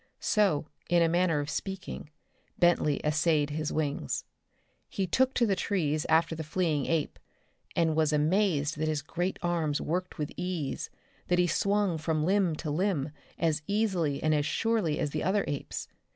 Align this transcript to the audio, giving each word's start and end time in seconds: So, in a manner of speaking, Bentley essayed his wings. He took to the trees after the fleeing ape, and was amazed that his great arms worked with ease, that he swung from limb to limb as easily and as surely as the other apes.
So, 0.19 0.65
in 0.89 1.03
a 1.03 1.07
manner 1.07 1.39
of 1.41 1.47
speaking, 1.51 2.09
Bentley 2.57 2.99
essayed 3.05 3.51
his 3.51 3.71
wings. 3.71 4.25
He 4.89 5.05
took 5.05 5.35
to 5.35 5.45
the 5.45 5.55
trees 5.55 6.07
after 6.09 6.33
the 6.33 6.43
fleeing 6.43 6.87
ape, 6.87 7.19
and 7.75 7.95
was 7.95 8.11
amazed 8.11 8.79
that 8.79 8.87
his 8.87 9.03
great 9.03 9.37
arms 9.43 9.79
worked 9.79 10.17
with 10.17 10.31
ease, 10.35 10.89
that 11.27 11.37
he 11.37 11.45
swung 11.45 11.99
from 11.99 12.25
limb 12.25 12.55
to 12.55 12.71
limb 12.71 13.11
as 13.37 13.61
easily 13.67 14.23
and 14.23 14.33
as 14.33 14.47
surely 14.47 14.97
as 14.97 15.11
the 15.11 15.21
other 15.21 15.45
apes. 15.47 15.87